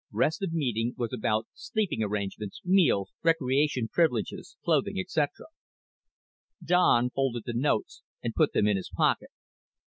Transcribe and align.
"Rest 0.11 0.41
of 0.41 0.49
mtg 0.49 0.97
was 0.97 1.13
abt 1.13 1.45
sleeping 1.53 1.99
arngmnts, 1.99 2.61
meals, 2.65 3.11
recreation 3.21 3.87
privileges, 3.87 4.57
clothing 4.65 4.99
etc." 4.99 5.45
Don 6.65 7.11
folded 7.11 7.43
the 7.45 7.53
notes 7.53 8.01
and 8.23 8.33
put 8.33 8.51
them 8.51 8.65
in 8.65 8.77
his 8.77 8.89
pocket. 8.91 9.29